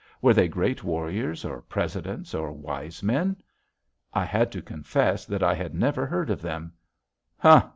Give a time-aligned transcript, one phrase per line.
[0.19, 3.35] Were they great warriors, or presidents, or wise men?"
[4.15, 6.73] I had to confess that I had never heard of them.
[7.37, 7.69] "Huh!"